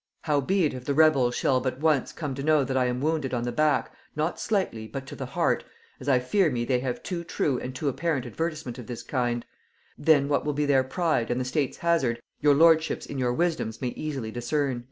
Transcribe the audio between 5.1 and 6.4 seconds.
the heart, as I